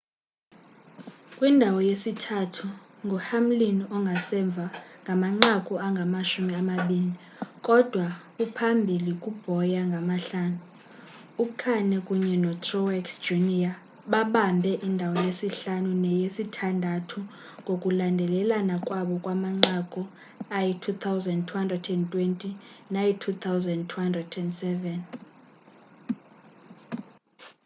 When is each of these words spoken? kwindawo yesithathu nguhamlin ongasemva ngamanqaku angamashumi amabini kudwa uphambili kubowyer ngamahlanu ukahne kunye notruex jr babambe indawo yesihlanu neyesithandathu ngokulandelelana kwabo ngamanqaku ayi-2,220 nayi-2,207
kwindawo 1.37 1.79
yesithathu 1.89 2.65
nguhamlin 3.05 3.77
ongasemva 3.95 4.65
ngamanqaku 5.03 5.73
angamashumi 5.87 6.53
amabini 6.61 7.15
kudwa 7.65 8.05
uphambili 8.43 9.11
kubowyer 9.23 9.83
ngamahlanu 9.91 10.59
ukahne 11.43 11.97
kunye 12.07 12.35
notruex 12.43 13.05
jr 13.25 13.73
babambe 14.11 14.71
indawo 14.87 15.17
yesihlanu 15.27 15.89
neyesithandathu 16.03 17.19
ngokulandelelana 17.61 18.75
kwabo 18.87 19.13
ngamanqaku 19.21 20.01
ayi-2,220 20.57 22.49
nayi-2,207 22.93 24.71